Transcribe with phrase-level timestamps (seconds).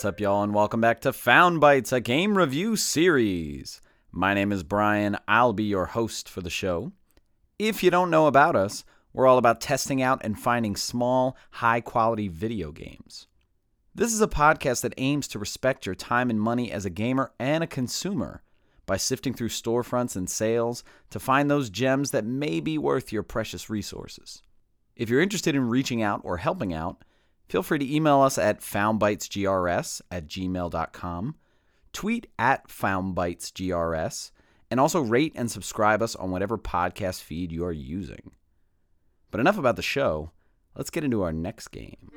[0.00, 3.82] What's up, y'all, and welcome back to Found Bytes, a game review series.
[4.10, 5.18] My name is Brian.
[5.28, 6.92] I'll be your host for the show.
[7.58, 11.82] If you don't know about us, we're all about testing out and finding small, high
[11.82, 13.26] quality video games.
[13.94, 17.32] This is a podcast that aims to respect your time and money as a gamer
[17.38, 18.42] and a consumer
[18.86, 23.22] by sifting through storefronts and sales to find those gems that may be worth your
[23.22, 24.40] precious resources.
[24.96, 27.04] If you're interested in reaching out or helping out,
[27.50, 31.34] feel free to email us at foundbytesgrs at gmail.com,
[31.92, 34.30] tweet at foundbytesgrs,
[34.70, 38.30] and also rate and subscribe us on whatever podcast feed you are using.
[39.32, 40.30] But enough about the show.
[40.76, 42.10] Let's get into our next game.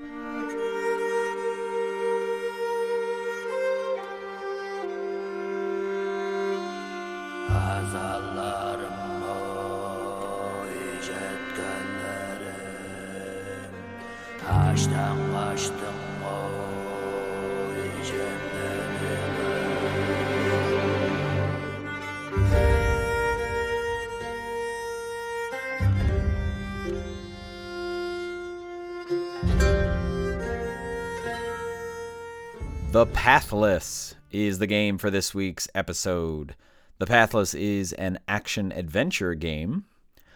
[32.94, 36.56] The Pathless is the game for this week's episode.
[37.00, 39.86] The Pathless is an action adventure game.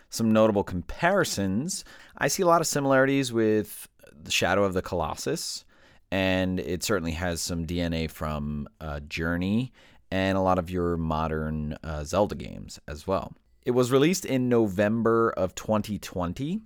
[0.09, 1.85] Some notable comparisons.
[2.17, 3.87] I see a lot of similarities with
[4.23, 5.65] The Shadow of the Colossus,
[6.09, 9.71] and it certainly has some DNA from uh, Journey
[10.09, 13.35] and a lot of your modern uh, Zelda games as well.
[13.65, 16.61] It was released in November of 2020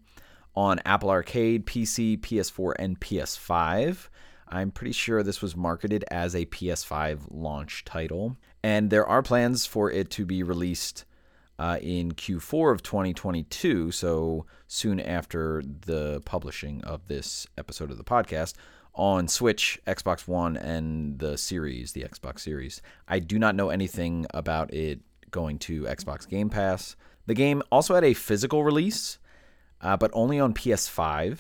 [0.56, 4.08] on Apple Arcade, PC, PS4, and PS5.
[4.52, 8.38] I'm pretty sure this was marketed as a PS5 launch title.
[8.62, 11.06] And there are plans for it to be released
[11.58, 18.04] uh, in Q4 of 2022, so soon after the publishing of this episode of the
[18.04, 18.56] podcast,
[18.94, 22.82] on Switch, Xbox One, and the series, the Xbox Series.
[23.08, 26.96] I do not know anything about it going to Xbox Game Pass.
[27.28, 29.20] The game also had a physical release,
[29.82, 31.38] uh, but only on PS5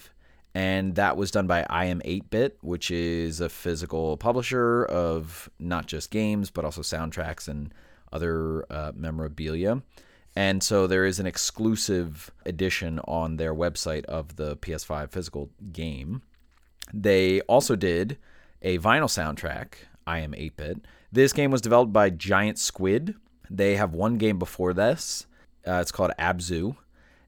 [0.54, 6.50] and that was done by iam8bit, which is a physical publisher of not just games
[6.50, 7.74] but also soundtracks and
[8.12, 9.82] other uh, memorabilia.
[10.36, 16.22] And so there is an exclusive edition on their website of the PS5 physical game.
[16.94, 18.18] They also did
[18.62, 19.74] a vinyl soundtrack,
[20.08, 20.82] iam8bit.
[21.12, 23.16] This game was developed by Giant Squid.
[23.50, 25.28] They have one game before this.
[25.68, 26.76] Uh, it's called Abzu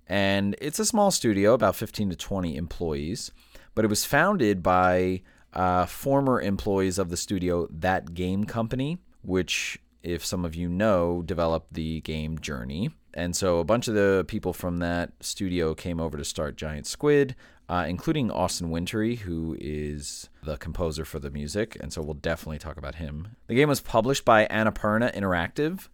[0.07, 3.31] and it's a small studio, about 15 to 20 employees,
[3.75, 5.21] but it was founded by
[5.53, 12.01] uh, former employees of the studio thatgamecompany, which, if some of you know, developed the
[12.01, 12.91] game Journey.
[13.13, 16.87] And so a bunch of the people from that studio came over to start Giant
[16.87, 17.35] Squid,
[17.69, 21.77] uh, including Austin Wintory, who is the composer for the music.
[21.79, 23.35] And so we'll definitely talk about him.
[23.47, 25.87] The game was published by Annapurna Interactive,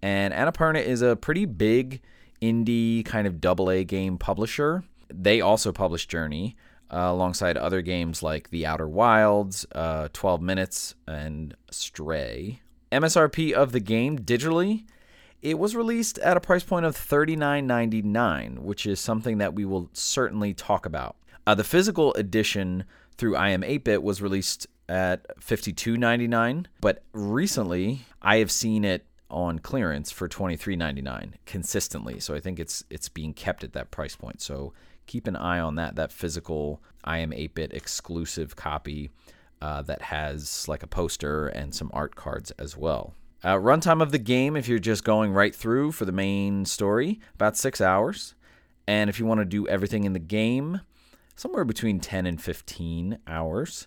[0.00, 2.00] and Annapurna is a pretty big
[2.40, 4.84] indie kind of double A game publisher.
[5.12, 6.56] They also publish Journey
[6.92, 12.60] uh, alongside other games like The Outer Wilds, uh, 12 Minutes, and Stray.
[12.90, 14.84] MSRP of the game digitally,
[15.42, 19.88] it was released at a price point of $39.99, which is something that we will
[19.92, 21.16] certainly talk about.
[21.46, 22.84] Uh, the physical edition
[23.16, 30.28] through iam8bit was released at $52.99, but recently I have seen it on clearance for
[30.28, 32.20] $23.99 consistently.
[32.20, 34.40] So I think it's it's being kept at that price point.
[34.40, 34.72] So
[35.06, 35.96] keep an eye on that.
[35.96, 39.10] That physical iam8bit exclusive copy
[39.62, 43.14] uh, that has like a poster and some art cards as well.
[43.42, 47.20] Uh, runtime of the game, if you're just going right through for the main story,
[47.34, 48.34] about six hours.
[48.86, 50.80] And if you want to do everything in the game,
[51.36, 53.86] somewhere between 10 and 15 hours.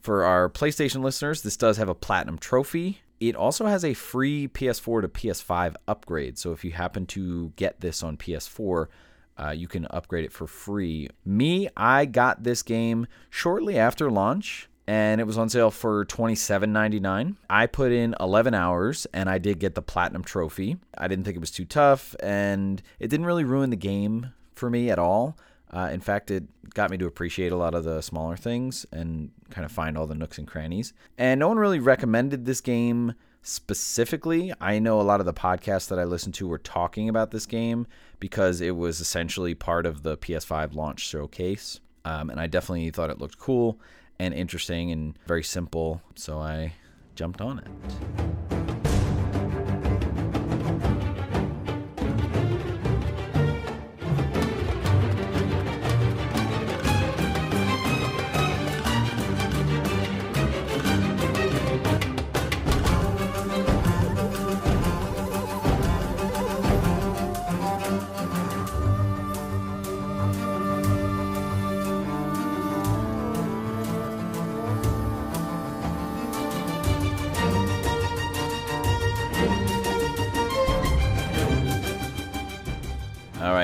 [0.00, 3.00] For our PlayStation listeners, this does have a platinum trophy.
[3.22, 6.38] It also has a free PS4 to PS5 upgrade.
[6.38, 8.88] So if you happen to get this on PS4,
[9.38, 11.08] uh, you can upgrade it for free.
[11.24, 17.36] Me, I got this game shortly after launch and it was on sale for $27.99.
[17.48, 20.78] I put in 11 hours and I did get the platinum trophy.
[20.98, 24.68] I didn't think it was too tough and it didn't really ruin the game for
[24.68, 25.38] me at all.
[25.72, 29.30] Uh, in fact, it got me to appreciate a lot of the smaller things and
[29.50, 30.92] kind of find all the nooks and crannies.
[31.16, 34.52] And no one really recommended this game specifically.
[34.60, 37.46] I know a lot of the podcasts that I listened to were talking about this
[37.46, 37.86] game
[38.20, 41.80] because it was essentially part of the PS5 launch showcase.
[42.04, 43.80] Um, and I definitely thought it looked cool
[44.18, 46.02] and interesting and very simple.
[46.14, 46.74] So I
[47.14, 48.31] jumped on it.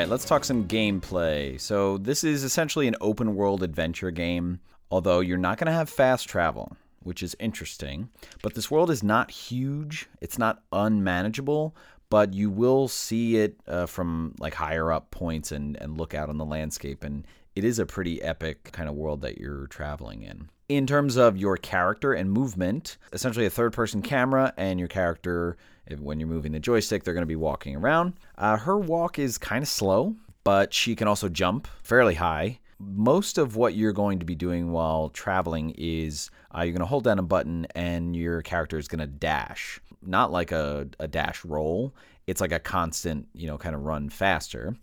[0.08, 1.60] Right, let's talk some gameplay.
[1.60, 4.60] So, this is essentially an open world adventure game,
[4.90, 8.08] although you're not going to have fast travel, which is interesting.
[8.42, 11.76] But this world is not huge, it's not unmanageable,
[12.10, 16.30] but you will see it uh, from like higher up points and, and look out
[16.30, 17.04] on the landscape.
[17.04, 17.26] And
[17.58, 20.48] it is a pretty epic kind of world that you're traveling in.
[20.68, 25.56] In terms of your character and movement, essentially a third person camera, and your character,
[25.98, 28.12] when you're moving the joystick, they're going to be walking around.
[28.36, 30.14] Uh, her walk is kind of slow,
[30.44, 32.60] but she can also jump fairly high.
[32.78, 36.86] Most of what you're going to be doing while traveling is uh, you're going to
[36.86, 39.80] hold down a button and your character is going to dash.
[40.00, 41.92] Not like a, a dash roll,
[42.28, 44.76] it's like a constant, you know, kind of run faster.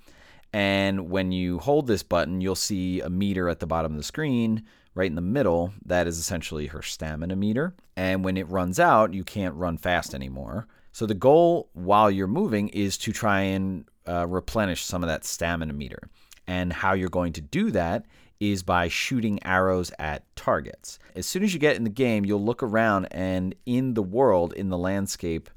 [0.55, 4.05] And when you hold this button, you'll see a meter at the bottom of the
[4.05, 4.63] screen,
[4.93, 5.73] right in the middle.
[5.85, 7.75] That is essentially her stamina meter.
[7.97, 10.65] And when it runs out, you can't run fast anymore.
[10.93, 15.25] So the goal while you're moving is to try and uh, replenish some of that
[15.25, 15.99] stamina meter.
[16.47, 18.05] And how you're going to do that
[18.39, 20.99] is by shooting arrows at targets.
[21.17, 24.53] As soon as you get in the game, you'll look around, and in the world,
[24.53, 25.49] in the landscape,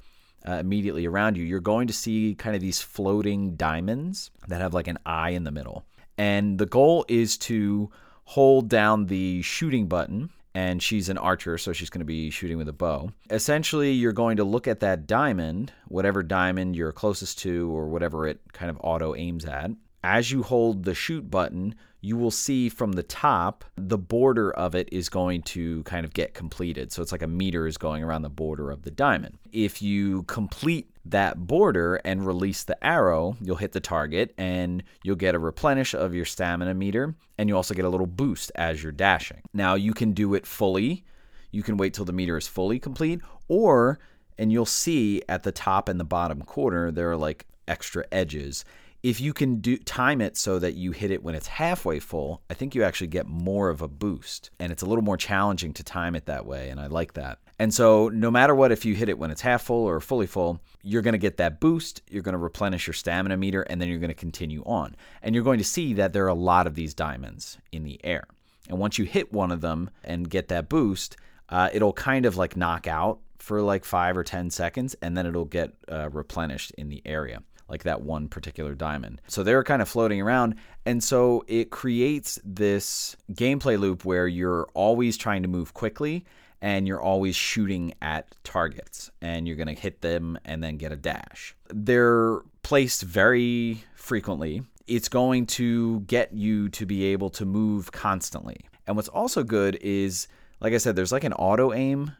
[0.46, 4.75] uh, immediately around you, you're going to see kind of these floating diamonds that have
[4.75, 5.85] like an eye in the middle.
[6.17, 7.90] And the goal is to
[8.25, 10.31] hold down the shooting button.
[10.55, 13.12] And she's an archer, so she's going to be shooting with a bow.
[13.31, 18.26] Essentially, you're going to look at that diamond, whatever diamond you're closest to, or whatever
[18.26, 19.70] it kind of auto aims at.
[20.02, 24.74] As you hold the shoot button, you will see from the top the border of
[24.74, 26.92] it is going to kind of get completed.
[26.92, 29.38] So it's like a meter is going around the border of the diamond.
[29.52, 35.16] If you complete that border and release the arrow, you'll hit the target and you'll
[35.16, 38.82] get a replenish of your stamina meter and you also get a little boost as
[38.82, 39.40] you're dashing.
[39.52, 41.04] Now you can do it fully.
[41.50, 43.98] You can wait till the meter is fully complete or
[44.38, 48.64] and you'll see at the top and the bottom corner there are like extra edges
[49.02, 52.42] if you can do time it so that you hit it when it's halfway full,
[52.50, 54.50] I think you actually get more of a boost.
[54.58, 57.38] And it's a little more challenging to time it that way, and I like that.
[57.60, 60.26] And so no matter what if you hit it when it's half full or fully
[60.26, 63.80] full, you're going to get that boost, you're going to replenish your stamina meter and
[63.80, 64.94] then you're going to continue on.
[65.22, 68.00] And you're going to see that there are a lot of these diamonds in the
[68.04, 68.24] air.
[68.68, 71.16] And once you hit one of them and get that boost,
[71.48, 75.24] uh, it'll kind of like knock out for like five or 10 seconds, and then
[75.24, 79.20] it'll get uh, replenished in the area like that one particular diamond.
[79.29, 80.56] So they're kind of floating around.
[80.87, 86.25] And so it creates this gameplay loop where you're always trying to move quickly
[86.61, 90.93] and you're always shooting at targets and you're going to hit them and then get
[90.93, 91.55] a dash.
[91.69, 94.63] They're placed very frequently.
[94.87, 98.60] It's going to get you to be able to move constantly.
[98.87, 100.29] And what's also good is,
[100.60, 102.13] like I said, there's like an auto aim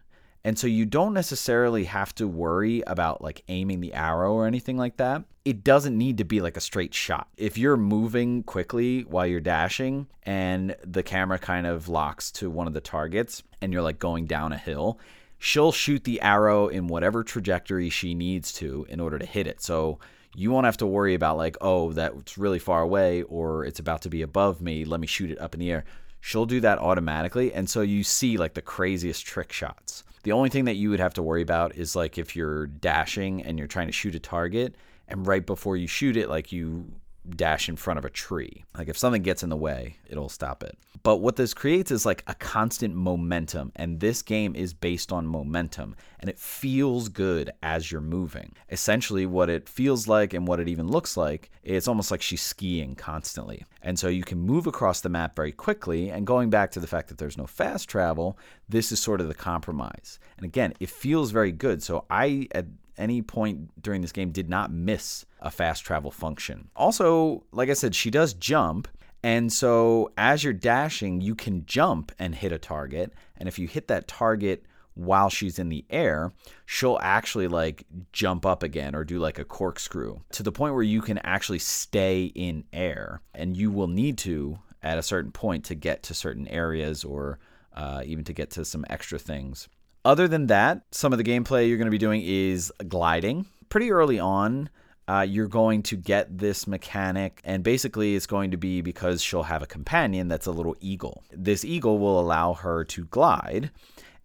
[0.45, 4.77] and so you don't necessarily have to worry about like aiming the arrow or anything
[4.77, 5.25] like that.
[5.45, 7.29] It doesn't need to be like a straight shot.
[7.37, 12.67] If you're moving quickly while you're dashing and the camera kind of locks to one
[12.67, 14.99] of the targets and you're like going down a hill,
[15.39, 19.63] she'll shoot the arrow in whatever trajectory she needs to in order to hit it.
[19.63, 19.99] So
[20.37, 24.03] you won't have to worry about like, oh, that's really far away or it's about
[24.03, 24.85] to be above me.
[24.85, 25.85] Let me shoot it up in the air.
[26.21, 27.53] She'll do that automatically.
[27.53, 30.05] And so you see like the craziest trick shots.
[30.23, 33.43] The only thing that you would have to worry about is like if you're dashing
[33.43, 34.75] and you're trying to shoot a target,
[35.07, 36.93] and right before you shoot it, like you
[37.37, 38.65] dash in front of a tree.
[38.77, 40.79] Like if something gets in the way, it'll stop it.
[41.03, 45.27] But what this creates is like a constant momentum, and this game is based on
[45.27, 48.53] momentum, and it feels good as you're moving.
[48.71, 52.43] Essentially, what it feels like and what it even looks like, it's almost like she's
[52.43, 53.65] skiing constantly.
[53.83, 56.11] And so you can move across the map very quickly.
[56.11, 59.29] And going back to the fact that there's no fast travel, this is sort of
[59.29, 60.19] the compromise.
[60.37, 61.83] And again, it feels very good.
[61.83, 62.67] So I, at
[62.97, 66.69] any point during this game did not miss a fast travel function.
[66.77, 68.89] Also, like I said, she does jump.
[69.23, 73.13] And so as you're dashing, you can jump and hit a target.
[73.37, 74.65] And if you hit that target
[74.95, 76.33] while she's in the air,
[76.67, 80.83] she'll actually like jump up again or do like a corkscrew to the point where
[80.83, 83.23] you can actually stay in air.
[83.35, 87.39] And you will need to at a certain point to get to certain areas or
[87.75, 89.69] uh, even to get to some extra things.
[90.05, 93.47] Other than that, some of the gameplay you're going to be doing is gliding.
[93.69, 94.71] Pretty early on,
[95.09, 99.45] uh, you're going to get this mechanic, and basically, it's going to be because she'll
[99.45, 101.25] have a companion that's a little eagle.
[101.33, 103.71] This eagle will allow her to glide.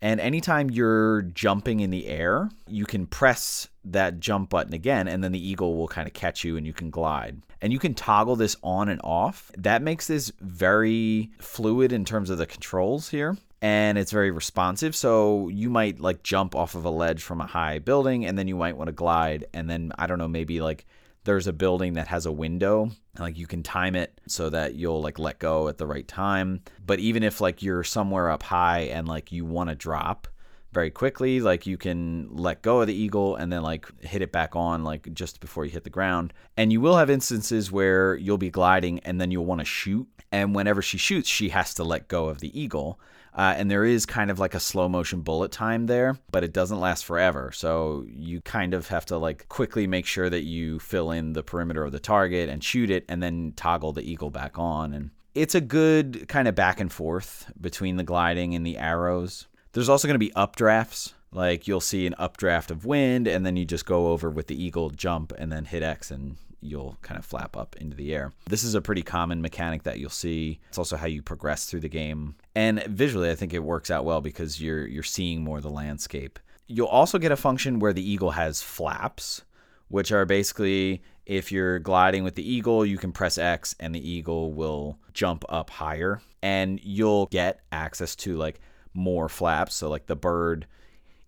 [0.01, 5.23] And anytime you're jumping in the air, you can press that jump button again, and
[5.23, 7.41] then the eagle will kind of catch you and you can glide.
[7.61, 9.49] And you can toggle this on and off.
[9.57, 14.93] That makes this very fluid in terms of the controls here and it's very responsive.
[14.95, 18.47] So you might like jump off of a ledge from a high building, and then
[18.47, 20.85] you might want to glide, and then I don't know, maybe like
[21.23, 25.01] there's a building that has a window like you can time it so that you'll
[25.01, 26.61] like let go at the right time.
[26.85, 30.27] But even if like you're somewhere up high and like you want to drop
[30.71, 34.31] very quickly like you can let go of the eagle and then like hit it
[34.31, 36.33] back on like just before you hit the ground.
[36.57, 40.07] And you will have instances where you'll be gliding and then you'll want to shoot.
[40.31, 42.99] And whenever she shoots she has to let go of the eagle
[43.35, 46.53] uh, and there is kind of like a slow motion bullet time there, but it
[46.53, 47.51] doesn't last forever.
[47.51, 51.43] So you kind of have to like quickly make sure that you fill in the
[51.43, 54.93] perimeter of the target and shoot it, and then toggle the eagle back on.
[54.93, 59.47] And it's a good kind of back and forth between the gliding and the arrows.
[59.71, 61.13] There's also going to be updrafts.
[61.31, 64.63] Like you'll see an updraft of wind, and then you just go over with the
[64.63, 68.31] eagle, jump, and then hit X, and you'll kind of flap up into the air.
[68.49, 70.59] This is a pretty common mechanic that you'll see.
[70.69, 72.35] It's also how you progress through the game.
[72.55, 75.69] And visually, I think it works out well because you're you're seeing more of the
[75.69, 76.39] landscape.
[76.67, 79.43] You'll also get a function where the eagle has flaps,
[79.89, 84.09] which are basically if you're gliding with the eagle, you can press X and the
[84.09, 88.59] eagle will jump up higher and you'll get access to like
[88.93, 89.75] more flaps.
[89.75, 90.67] So like the bird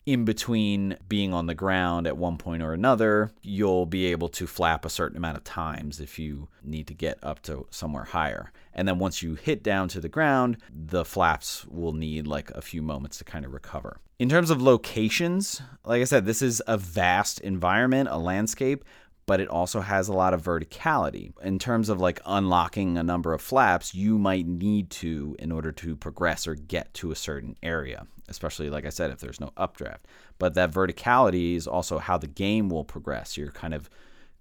[0.06, 4.46] in between being on the ground at one point or another, you'll be able to
[4.46, 8.52] flap a certain amount of times if you need to get up to somewhere higher.
[8.74, 12.62] And then once you hit down to the ground, the flaps will need like a
[12.62, 14.00] few moments to kind of recover.
[14.18, 18.86] In terms of locations, like I said, this is a vast environment, a landscape,
[19.26, 21.34] but it also has a lot of verticality.
[21.42, 25.72] In terms of like unlocking a number of flaps, you might need to in order
[25.72, 29.52] to progress or get to a certain area especially like I said, if there's no
[29.58, 30.08] updraft.
[30.40, 33.38] But that verticality is also how the game will progress.
[33.38, 33.90] You're kind of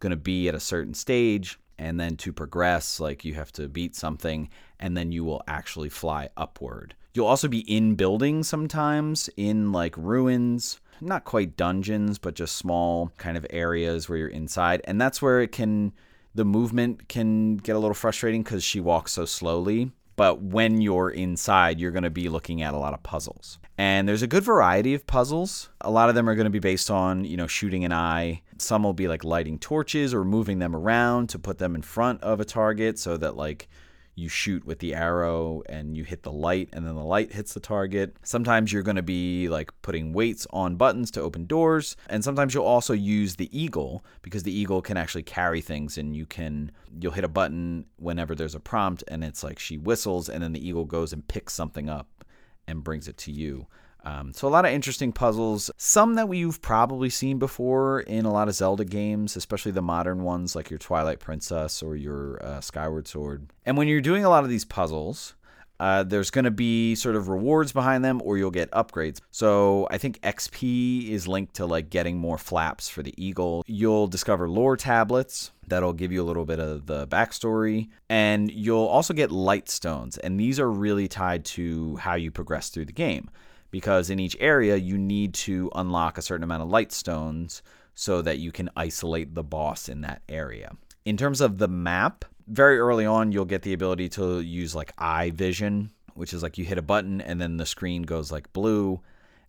[0.01, 3.69] going to be at a certain stage, and then to progress, like you have to
[3.69, 4.49] beat something,
[4.79, 6.95] and then you will actually fly upward.
[7.15, 13.13] You'll also be in buildings sometimes, in like ruins, not quite dungeons, but just small
[13.19, 14.81] kind of areas where you're inside.
[14.85, 15.93] And that's where it can,
[16.35, 21.11] the movement can get a little frustrating because she walks so slowly but when you're
[21.11, 23.59] inside, you're going to be looking at a lot of puzzles.
[23.77, 25.69] And there's a good variety of puzzles.
[25.81, 28.43] A lot of them are going to be based on, you know, shooting an eye.
[28.59, 32.23] Some will be like lighting torches or moving them around to put them in front
[32.23, 33.69] of a target so that like
[34.15, 37.55] you shoot with the arrow and you hit the light and then the light hits
[37.55, 38.17] the target.
[38.23, 42.55] Sometimes you're going to be like putting weights on buttons to open doors and sometimes
[42.55, 46.71] you'll also use the eagle because the eagle can actually carry things and you can
[47.01, 50.53] you'll hit a button whenever there's a prompt and it's like she whistles and then
[50.53, 52.25] the eagle goes and picks something up
[52.67, 53.67] and brings it to you.
[54.05, 58.33] Um, so a lot of interesting puzzles, some that we've probably seen before in a
[58.33, 62.61] lot of Zelda games, especially the modern ones like your Twilight Princess or your uh,
[62.61, 63.47] Skyward Sword.
[63.65, 65.35] And when you're doing a lot of these puzzles,
[65.81, 69.21] uh, there's going to be sort of rewards behind them, or you'll get upgrades.
[69.31, 73.65] So I think XP is linked to like getting more flaps for the eagle.
[73.67, 78.87] You'll discover lore tablets that'll give you a little bit of the backstory, and you'll
[78.87, 82.93] also get light stones, and these are really tied to how you progress through the
[82.93, 83.29] game
[83.75, 87.61] because in each area you need to unlock a certain amount of light stones
[87.97, 90.77] so that you can isolate the boss in that area.
[91.05, 94.93] In terms of the map, very early on you'll get the ability to use like
[94.97, 98.53] eye vision, which is like you hit a button and then the screen goes like
[98.53, 99.01] blue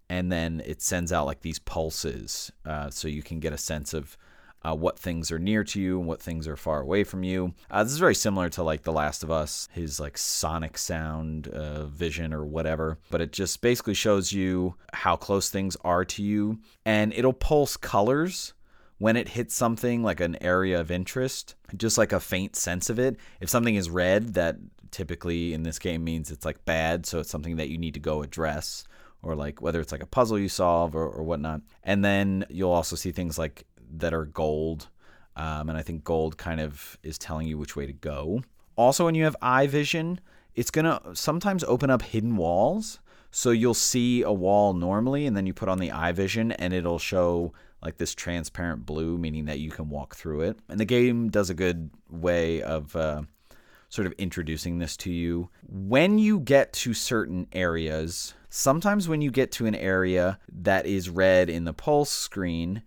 [0.09, 3.93] and then it sends out like these pulses uh, so you can get a sense
[3.93, 4.17] of
[4.65, 7.53] uh, what things are near to you and what things are far away from you.
[7.69, 11.47] Uh, this is very similar to like The Last of Us, his like sonic sound
[11.49, 16.23] uh, vision or whatever, but it just basically shows you how close things are to
[16.23, 18.53] you and it'll pulse colors
[18.97, 22.97] when it hits something like an area of interest, just like a faint sense of
[22.97, 23.17] it.
[23.41, 24.55] If something is red, that
[24.89, 27.99] typically in this game means it's like bad, so it's something that you need to
[27.99, 28.85] go address
[29.21, 31.61] or like whether it's like a puzzle you solve or, or whatnot.
[31.83, 33.65] And then you'll also see things like
[33.99, 34.89] that are gold.
[35.35, 38.41] Um, and I think gold kind of is telling you which way to go.
[38.75, 40.19] Also, when you have eye vision,
[40.55, 42.99] it's going to sometimes open up hidden walls.
[43.31, 46.73] So you'll see a wall normally, and then you put on the eye vision, and
[46.73, 50.57] it'll show like this transparent blue, meaning that you can walk through it.
[50.69, 53.23] And the game does a good way of uh,
[53.89, 55.49] sort of introducing this to you.
[55.67, 61.09] When you get to certain areas, sometimes when you get to an area that is
[61.09, 62.83] red in the pulse screen,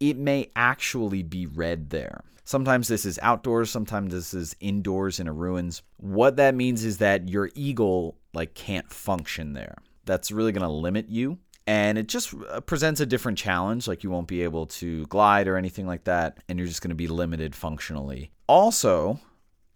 [0.00, 2.22] it may actually be red there.
[2.44, 5.82] Sometimes this is outdoors, sometimes this is indoors in a ruins.
[5.96, 9.76] What that means is that your eagle like can't function there.
[10.04, 14.04] That's really going to limit you and it just uh, presents a different challenge like
[14.04, 16.94] you won't be able to glide or anything like that and you're just going to
[16.94, 18.30] be limited functionally.
[18.48, 19.18] Also,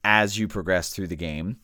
[0.04, 1.58] as you progress through the game,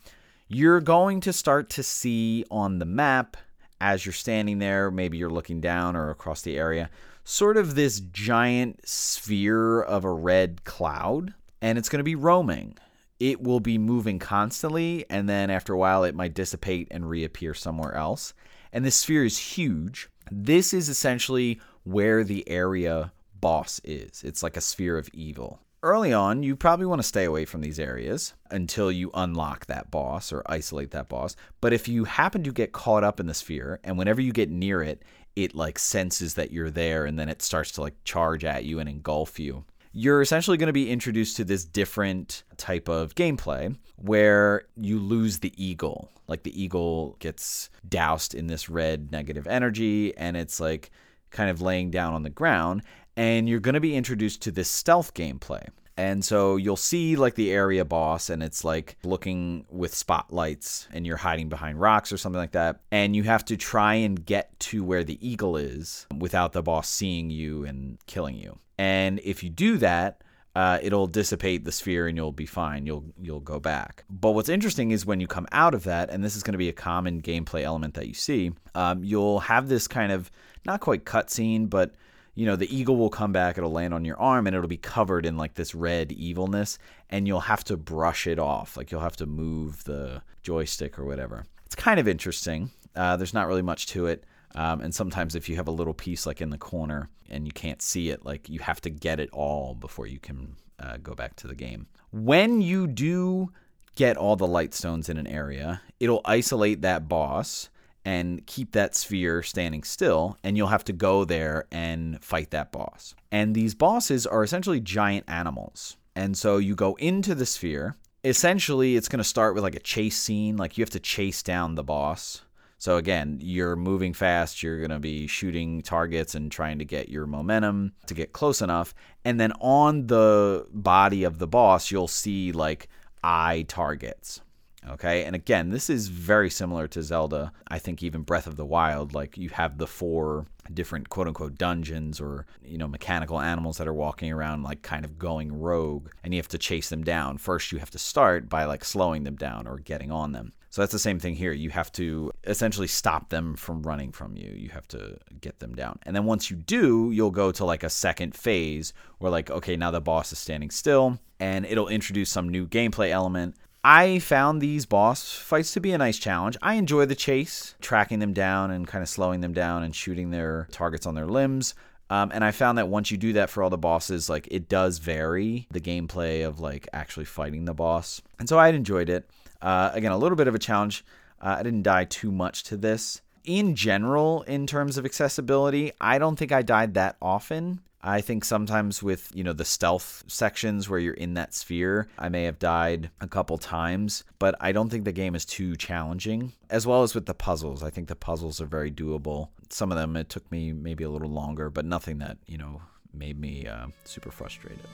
[0.49, 3.37] you're going to start to see on the map
[3.81, 6.89] as you're standing there, maybe you're looking down or across the area,
[7.29, 12.79] sort of this giant sphere of a red cloud, and it's going to be roaming.
[13.19, 17.53] It will be moving constantly, and then after a while, it might dissipate and reappear
[17.53, 18.33] somewhere else.
[18.73, 20.09] And this sphere is huge.
[20.31, 24.23] This is essentially where the area boss is.
[24.23, 25.61] It's like a sphere of evil.
[25.83, 29.91] Early on, you probably want to stay away from these areas until you unlock that
[29.91, 31.35] boss or isolate that boss.
[31.61, 34.51] But if you happen to get caught up in the sphere, and whenever you get
[34.51, 35.03] near it,
[35.37, 38.81] it like senses that you're there and then it starts to like charge at you
[38.81, 39.65] and engulf you.
[39.93, 45.39] You're essentially going to be introduced to this different type of gameplay where you lose
[45.39, 46.11] the eagle.
[46.27, 50.91] Like the eagle gets doused in this red negative energy and it's like
[51.31, 52.83] kind of laying down on the ground
[53.17, 55.67] and you're going to be introduced to this stealth gameplay.
[55.97, 61.07] And so you'll see like the area boss, and it's like looking with spotlights, and
[61.07, 62.81] you're hiding behind rocks or something like that.
[62.93, 66.89] And you have to try and get to where the eagle is without the boss
[66.89, 68.59] seeing you and killing you.
[68.79, 70.23] And if you do that,
[70.57, 72.87] uh, it'll dissipate the sphere and you'll be fine.
[72.87, 74.05] You'll you'll go back.
[74.09, 76.59] But what's interesting is when you come out of that, and this is going to
[76.59, 80.31] be a common gameplay element that you see, um, you'll have this kind of
[80.65, 81.95] not quite cutscene, but
[82.37, 84.77] you know, the eagle will come back, it'll land on your arm, and it'll be
[84.77, 86.79] covered in like this red evilness,
[87.09, 88.77] and you'll have to brush it off.
[88.77, 91.47] Like you'll have to move the joystick or whatever.
[91.65, 92.71] It's kind of interesting.
[92.95, 94.25] Uh, there's not really much to it.
[94.55, 97.53] Um, and sometimes if you have a little piece like in the corner and you
[97.53, 101.15] can't see it, like you have to get it all before you can uh, go
[101.15, 101.87] back to the game.
[102.13, 103.51] When you do
[103.97, 107.71] get all the light stones in an area, it'll isolate that boss
[108.07, 112.71] and keep that sphere standing still, and you'll have to go there and fight that
[112.71, 113.17] boss.
[113.33, 115.97] And these bosses are essentially giant animals.
[116.15, 117.97] And so you go into the sphere.
[118.23, 121.43] Essentially, it's going to start with like a chase scene, like you have to chase
[121.43, 122.43] down the boss.
[122.79, 127.09] So again, you're moving fast, you're going to be shooting targets and trying to get
[127.09, 128.95] your momentum to get close enough.
[129.25, 132.89] And then on the body of the boss, you'll see like
[133.25, 134.43] eye targets.
[134.89, 137.53] Okay, and again, this is very similar to Zelda.
[137.69, 141.59] I think even Breath of the Wild, like you have the four different quote unquote
[141.59, 146.09] dungeons or, you know, mechanical animals that are walking around, like kind of going rogue,
[146.23, 147.39] and you have to chase them down.
[147.39, 150.53] First, you have to start by like slowing them down or getting on them.
[150.71, 151.53] So that's the same thing here.
[151.53, 154.51] You have to essentially stop them from running from you.
[154.51, 155.99] You have to get them down.
[156.03, 159.77] And then once you do, you'll go to like a second phase where, like, okay,
[159.77, 163.55] now the boss is standing still and it'll introduce some new gameplay element
[163.89, 166.57] I found these boss fights to be a nice challenge.
[166.61, 170.33] I enjoy the chase, tracking them down and kind of slowing them down and shooting
[170.33, 171.77] their targets on their limbs.
[172.11, 174.69] Um, and I found that once you do that for all the bosses, like it
[174.69, 178.21] does vary the gameplay of like actually fighting the boss.
[178.41, 179.31] And so I enjoyed it.
[179.63, 181.05] Uh, again, a little bit of a challenge.
[181.41, 183.21] Uh, I didn't die too much to this.
[183.45, 187.79] In general, in terms of accessibility, I don't think I died that often.
[188.07, 192.29] I think sometimes with, you know, the stealth sections where you're in that sphere, I
[192.29, 196.53] may have died a couple times, but I don't think the game is too challenging.
[196.71, 197.83] As well as with the puzzles.
[197.83, 199.49] I think the puzzles are very doable.
[199.71, 202.81] Some of them it took me maybe a little longer, but nothing that, you know,
[203.13, 204.87] made me uh, super frustrated.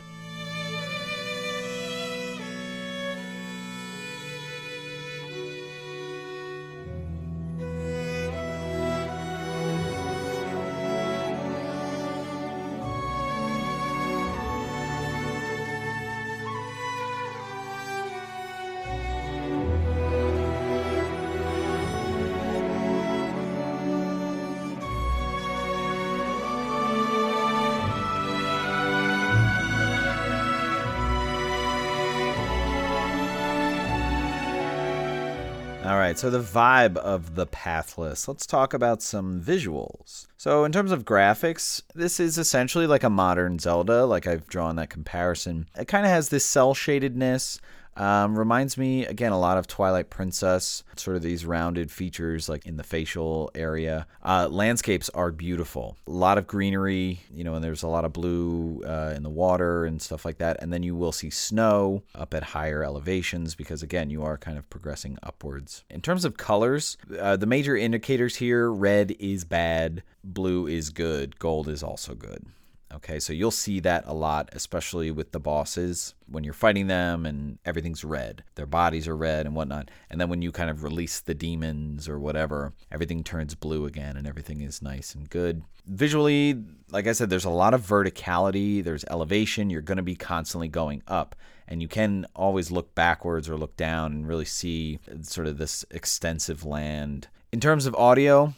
[36.12, 38.29] Right, so the vibe of the Pathless.
[38.29, 40.27] Let's talk about some visuals.
[40.37, 44.77] So, in terms of graphics, this is essentially like a modern Zelda, like I've drawn
[44.77, 45.68] that comparison.
[45.79, 47.61] It kind of has this cell shadedness,
[47.96, 52.66] um, reminds me again a lot of Twilight Princess, sort of these rounded features like
[52.66, 54.07] in the facial area.
[54.22, 58.12] Uh, landscapes are beautiful, a lot of greenery, you know, and there's a lot of
[58.12, 60.57] blue uh, in the water and stuff like that.
[60.62, 64.59] And then you will see snow up at higher elevations because again you are kind
[64.59, 65.85] of progressing upwards.
[65.90, 71.38] In terms of colors, uh, the major indicators here: red is bad, blue is good,
[71.38, 72.46] gold is also good.
[72.94, 77.24] Okay, so you'll see that a lot, especially with the bosses when you're fighting them
[77.24, 78.44] and everything's red.
[78.55, 79.90] Their bodies are red and whatnot.
[80.11, 84.16] And then when you kind of release the demons or whatever, everything turns blue again
[84.16, 85.62] and everything is nice and good.
[85.87, 89.70] Visually, like I said, there's a lot of verticality, there's elevation.
[89.70, 91.35] You're going to be constantly going up.
[91.66, 95.85] And you can always look backwards or look down and really see sort of this
[95.90, 97.28] extensive land.
[97.52, 98.55] In terms of audio,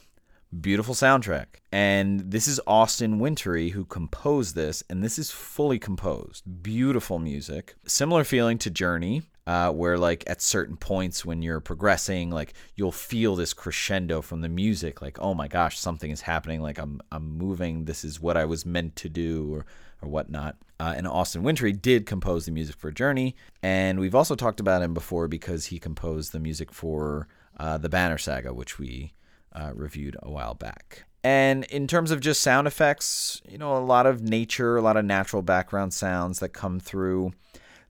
[0.61, 1.47] Beautiful soundtrack.
[1.71, 6.43] And this is Austin Wintory who composed this, and this is fully composed.
[6.61, 7.75] Beautiful music.
[7.87, 12.91] Similar feeling to Journey, uh, where like at certain points when you're progressing, like you'll
[12.91, 17.01] feel this crescendo from the music, like oh my gosh, something is happening, like I'm
[17.11, 17.85] I'm moving.
[17.85, 19.65] This is what I was meant to do, or
[20.01, 20.57] or whatnot.
[20.79, 24.83] Uh, and Austin Wintory did compose the music for Journey, and we've also talked about
[24.83, 27.27] him before because he composed the music for
[27.59, 29.13] uh, the Banner Saga, which we
[29.55, 31.05] uh, reviewed a while back.
[31.23, 34.95] And in terms of just sound effects, you know, a lot of nature, a lot
[34.97, 37.33] of natural background sounds that come through.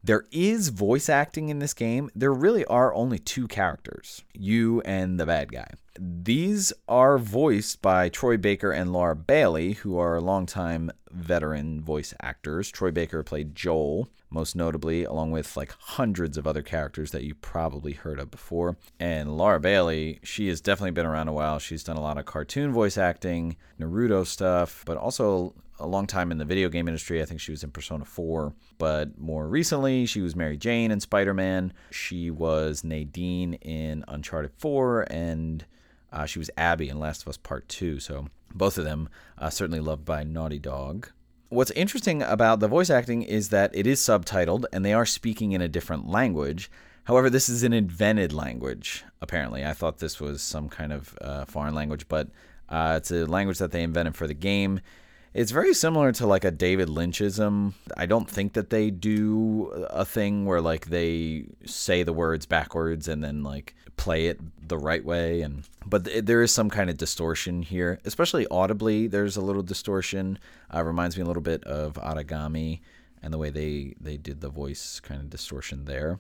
[0.06, 2.12] There is voice acting in this game.
[2.14, 5.66] There really are only two characters, you and the bad guy.
[6.00, 12.70] These are voiced by Troy Baker and Laura Bailey, who are longtime veteran voice actors.
[12.70, 17.34] Troy Baker played Joel, most notably, along with like hundreds of other characters that you
[17.34, 18.78] probably heard of before.
[19.00, 21.58] And Laura Bailey, she has definitely been around a while.
[21.58, 26.32] She's done a lot of cartoon voice acting, Naruto stuff, but also a long time
[26.32, 27.22] in the video game industry.
[27.22, 31.00] I think she was in Persona 4, but more recently, she was Mary Jane in
[31.00, 31.74] Spider Man.
[31.92, 35.66] She was Nadine in Uncharted 4, and
[36.12, 38.00] uh, she was Abby in Last of Us Part 2.
[38.00, 41.10] So both of them uh, certainly loved by Naughty Dog.
[41.50, 45.52] What's interesting about the voice acting is that it is subtitled and they are speaking
[45.52, 46.72] in a different language.
[47.04, 49.64] However, this is an invented language, apparently.
[49.64, 52.30] I thought this was some kind of uh, foreign language, but
[52.68, 54.80] uh, it's a language that they invented for the game.
[55.36, 57.74] It's very similar to like a David Lynchism.
[57.98, 63.10] I don't think that they do a thing where like they say the words backwards
[63.10, 66.90] and then like play it the right way and but th- there is some kind
[66.90, 69.08] of distortion here, especially audibly.
[69.08, 70.40] There's a little distortion.
[70.74, 72.80] Uh, reminds me a little bit of Aragami
[73.22, 76.18] and the way they they did the voice kind of distortion there.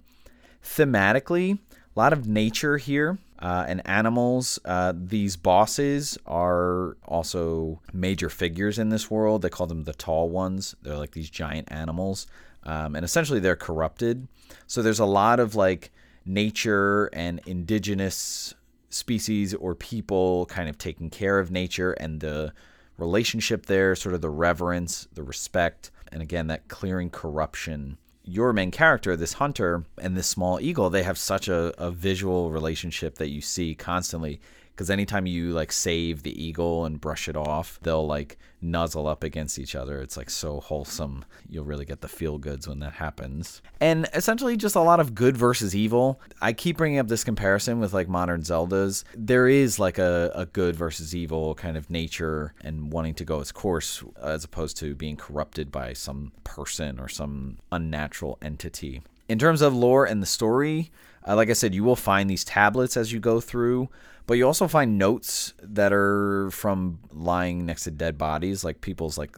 [0.62, 1.60] Thematically,
[1.96, 4.60] a lot of nature here uh, and animals.
[4.66, 9.42] Uh, these bosses are also major figures in this world.
[9.42, 10.76] They call them the tall ones.
[10.82, 12.28] They're like these giant animals,
[12.64, 14.28] um, and essentially they're corrupted.
[14.68, 15.92] So there's a lot of like
[16.26, 18.54] nature and indigenous
[18.90, 22.54] species or people kind of taking care of nature and the
[22.98, 28.72] relationship there, sort of the reverence, the respect, and again that clearing corruption your main
[28.72, 33.30] character, this hunter, and this small eagle, they have such a, a visual relationship that
[33.30, 34.40] you see constantly.
[34.76, 39.24] Because anytime you like save the eagle and brush it off, they'll like nuzzle up
[39.24, 40.02] against each other.
[40.02, 41.24] It's like so wholesome.
[41.48, 43.62] You'll really get the feel goods when that happens.
[43.80, 46.20] And essentially, just a lot of good versus evil.
[46.42, 49.06] I keep bringing up this comparison with like modern Zeldas.
[49.16, 53.40] There is like a, a good versus evil kind of nature and wanting to go
[53.40, 59.04] its course as opposed to being corrupted by some person or some unnatural entity.
[59.30, 60.92] In terms of lore and the story,
[61.28, 63.90] uh, like I said, you will find these tablets as you go through,
[64.28, 69.18] but you also find notes that are from lying next to dead bodies, like people's
[69.18, 69.38] like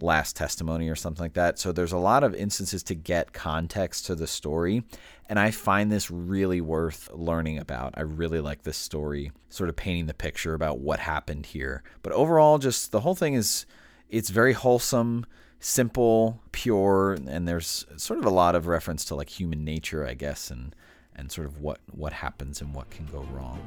[0.00, 1.58] last testimony or something like that.
[1.58, 4.82] So there's a lot of instances to get context to the story,
[5.28, 7.94] and I find this really worth learning about.
[7.96, 11.82] I really like this story, sort of painting the picture about what happened here.
[12.02, 13.66] But overall, just the whole thing is
[14.08, 15.26] it's very wholesome
[15.62, 20.14] simple, pure, and there's sort of a lot of reference to like human nature, I
[20.14, 20.74] guess, and
[21.16, 23.58] and sort of what what happens and what can go wrong.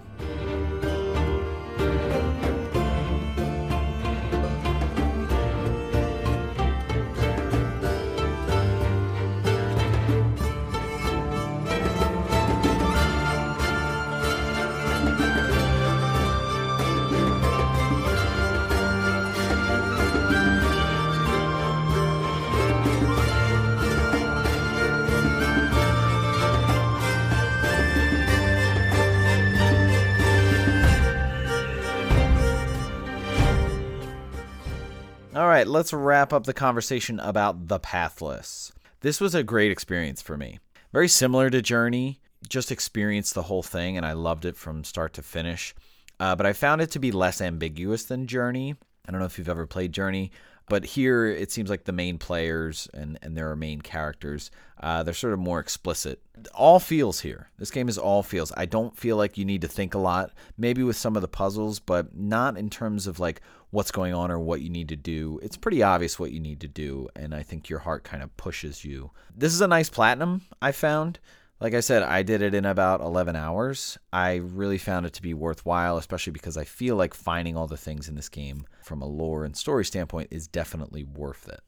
[35.66, 38.72] Right, let's wrap up the conversation about The Pathless.
[39.02, 40.60] This was a great experience for me.
[40.94, 45.14] Very similar to Journey, just experienced the whole thing and I loved it from start
[45.14, 45.74] to finish.
[46.20, 48.76] Uh, but I found it to be less ambiguous than Journey.
[49.08, 50.32] I don't know if you've ever played Journey,
[50.68, 55.04] but here it seems like the main players and, and there are main characters, uh,
[55.04, 56.22] they're sort of more explicit.
[56.54, 57.50] All feels here.
[57.58, 58.52] This game is all feels.
[58.58, 61.28] I don't feel like you need to think a lot, maybe with some of the
[61.28, 64.96] puzzles, but not in terms of like what's going on or what you need to
[64.96, 65.40] do.
[65.44, 68.36] It's pretty obvious what you need to do, and I think your heart kind of
[68.38, 69.12] pushes you.
[69.36, 71.20] This is a nice platinum, I found.
[71.62, 73.98] Like I said, I did it in about 11 hours.
[74.12, 77.78] I really found it to be worthwhile, especially because I feel like finding all the
[77.78, 81.62] things in this game from a lore and story standpoint is definitely worth it.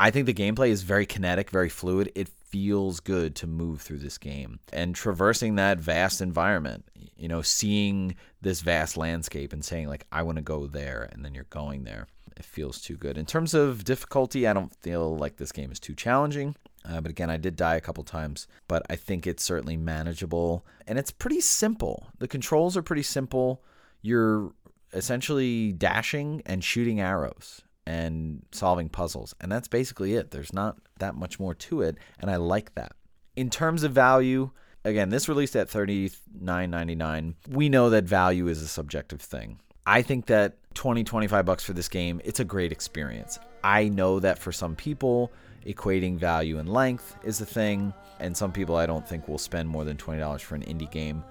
[0.00, 2.10] I think the gameplay is very kinetic, very fluid.
[2.14, 6.84] It feels good to move through this game and traversing that vast environment.
[7.16, 11.24] You know, seeing this vast landscape and saying like I want to go there and
[11.24, 12.08] then you're going there.
[12.36, 13.16] It feels too good.
[13.16, 16.56] In terms of difficulty, I don't feel like this game is too challenging.
[16.84, 20.66] Uh, but again, I did die a couple times, but I think it's certainly manageable
[20.86, 22.08] and it's pretty simple.
[22.18, 23.62] The controls are pretty simple.
[24.02, 24.52] You're
[24.92, 29.34] essentially dashing and shooting arrows and solving puzzles.
[29.40, 30.30] And that's basically it.
[30.30, 32.92] There's not that much more to it, and I like that.
[33.36, 34.50] In terms of value,
[34.84, 37.34] again, this released at $39.99.
[37.48, 39.60] We know that value is a subjective thing.
[39.86, 43.38] I think that 20 25 bucks for this game, it's a great experience.
[43.62, 45.30] I know that for some people,
[45.66, 49.68] equating value and length is a thing, and some people I don't think will spend
[49.68, 51.24] more than $20 for an indie game.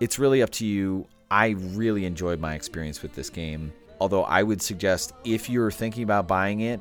[0.00, 1.06] It's really up to you.
[1.30, 3.72] I really enjoyed my experience with this game.
[4.00, 6.80] Although I would suggest if you're thinking about buying it,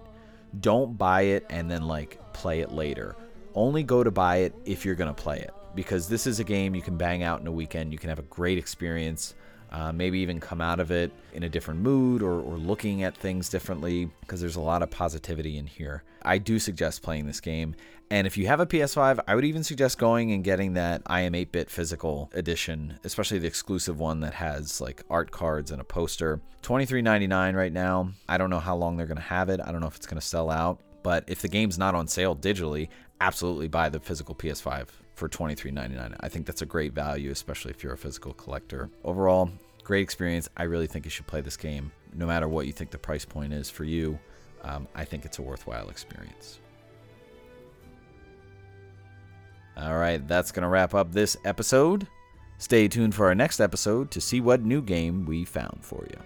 [0.59, 3.15] don't buy it and then like play it later.
[3.55, 6.43] Only go to buy it if you're going to play it because this is a
[6.43, 7.91] game you can bang out in a weekend.
[7.91, 9.35] You can have a great experience.
[9.73, 13.17] Uh, maybe even come out of it in a different mood or, or looking at
[13.17, 16.03] things differently because there's a lot of positivity in here.
[16.21, 17.75] I do suggest playing this game.
[18.11, 21.71] And if you have a PS5, I would even suggest going and getting that iam8bit
[21.71, 26.39] physical edition, especially the exclusive one that has like art cards and a poster.
[26.61, 28.11] $23.99 right now.
[28.29, 29.59] I don't know how long they're going to have it.
[29.59, 30.79] I don't know if it's going to sell out.
[31.01, 36.15] But if the game's not on sale digitally, absolutely buy the physical PS5 for $23.99.
[36.19, 38.89] I think that's a great value, especially if you're a physical collector.
[39.03, 39.51] Overall,
[39.83, 40.49] great experience.
[40.57, 43.25] I really think you should play this game, no matter what you think the price
[43.25, 44.19] point is for you.
[44.63, 46.59] Um, I think it's a worthwhile experience.
[49.75, 52.07] All right, that's going to wrap up this episode.
[52.59, 56.19] Stay tuned for our next episode to see what new game we found for you.